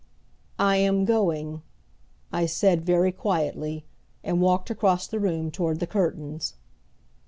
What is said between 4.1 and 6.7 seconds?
and walked across the room toward the curtains.